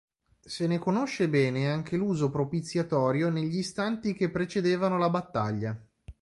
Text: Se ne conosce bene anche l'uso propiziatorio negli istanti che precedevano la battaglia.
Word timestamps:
Se 0.39 0.65
ne 0.65 0.79
conosce 0.79 1.29
bene 1.29 1.69
anche 1.69 1.95
l'uso 1.95 2.31
propiziatorio 2.31 3.29
negli 3.29 3.59
istanti 3.59 4.15
che 4.15 4.31
precedevano 4.31 4.97
la 4.97 5.11
battaglia. 5.11 5.79